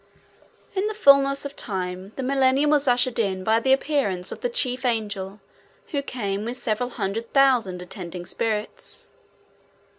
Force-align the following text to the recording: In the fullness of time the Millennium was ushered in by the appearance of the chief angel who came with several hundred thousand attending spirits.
In 0.73 0.87
the 0.87 0.95
fullness 0.95 1.45
of 1.45 1.55
time 1.55 2.11
the 2.15 2.23
Millennium 2.23 2.71
was 2.71 2.87
ushered 2.87 3.19
in 3.19 3.43
by 3.43 3.59
the 3.59 3.71
appearance 3.71 4.31
of 4.31 4.41
the 4.41 4.49
chief 4.49 4.83
angel 4.83 5.39
who 5.91 6.01
came 6.01 6.43
with 6.43 6.57
several 6.57 6.89
hundred 6.89 7.31
thousand 7.35 7.83
attending 7.83 8.25
spirits. 8.25 9.09